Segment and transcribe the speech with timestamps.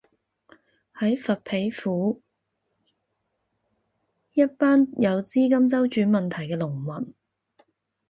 [0.97, 2.23] 喺佛丕府，
[4.33, 6.71] 一班有資金周轉問題嘅農
[7.03, 7.13] 民